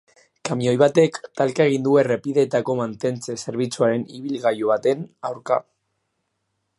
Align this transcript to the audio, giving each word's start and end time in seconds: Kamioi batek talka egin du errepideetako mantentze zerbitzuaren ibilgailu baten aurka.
Kamioi 0.47 0.71
batek 0.81 1.19
talka 1.41 1.67
egin 1.71 1.83
du 1.87 1.93
errepideetako 2.03 2.77
mantentze 2.81 3.37
zerbitzuaren 3.43 4.09
ibilgailu 4.21 4.75
baten 4.75 5.05
aurka. 5.33 5.63